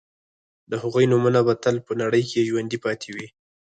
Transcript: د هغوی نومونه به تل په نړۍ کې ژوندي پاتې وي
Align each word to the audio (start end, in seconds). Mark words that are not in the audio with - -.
د 0.69 0.71
هغوی 0.81 1.05
نومونه 1.11 1.39
به 1.47 1.53
تل 1.63 1.75
په 1.87 1.93
نړۍ 2.01 2.23
کې 2.29 2.47
ژوندي 2.49 2.77
پاتې 2.85 3.09
وي 3.15 3.27